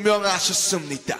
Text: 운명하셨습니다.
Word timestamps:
운명하셨습니다. 0.00 1.18